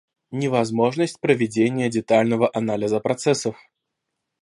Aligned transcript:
Невозможность 0.31 1.19
проведения 1.19 1.87
детального 1.87 2.49
анализа 2.55 2.99
процессов 2.99 3.55